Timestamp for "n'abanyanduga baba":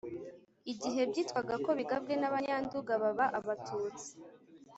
2.17-3.25